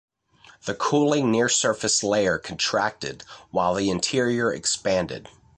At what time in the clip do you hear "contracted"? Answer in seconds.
2.39-3.23